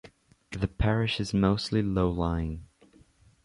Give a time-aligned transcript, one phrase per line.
[0.49, 2.65] The parish is mostly low-lying.